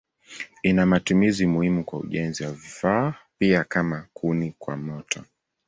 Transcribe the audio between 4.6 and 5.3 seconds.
moto.